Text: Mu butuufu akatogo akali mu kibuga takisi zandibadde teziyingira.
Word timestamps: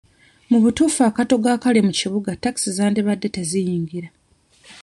Mu 0.49 0.57
butuufu 0.63 0.99
akatogo 1.09 1.47
akali 1.55 1.79
mu 1.87 1.91
kibuga 1.99 2.31
takisi 2.43 2.69
zandibadde 2.77 3.27
teziyingira. 3.35 4.09